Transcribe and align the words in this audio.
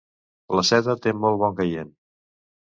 La 0.59 0.63
seda 0.69 0.95
té 1.03 1.13
molt 1.25 1.39
bon 1.45 1.55
caient. 1.61 1.93